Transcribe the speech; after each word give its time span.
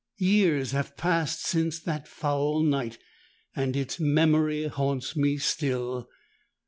Years 0.17 0.71
have 0.71 0.97
passed 0.97 1.43
since 1.45 1.79
that 1.79 2.07
foul 2.07 2.63
night; 2.63 2.97
and 3.55 3.75
its 3.77 3.99
memory 3.99 4.63
haunts 4.65 5.15
me 5.15 5.37
still. 5.37 6.09